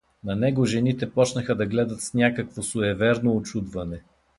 [0.23, 4.03] На него жените почнаха да гледат с някакво суеверно учудване.